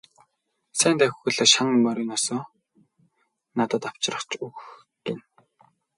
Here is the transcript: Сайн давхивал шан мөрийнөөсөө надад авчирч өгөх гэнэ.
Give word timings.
Сайн 0.79 0.95
давхивал 0.99 1.47
шан 1.53 1.67
мөрийнөөсөө 1.83 2.39
надад 3.57 3.83
авчирч 3.89 4.29
өгөх 4.45 4.67
гэнэ. 5.05 5.23